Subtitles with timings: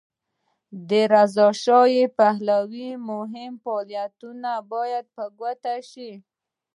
[0.89, 6.11] د رضاشاه پهلوي مهم فعالیتونه باید په ګوته شي.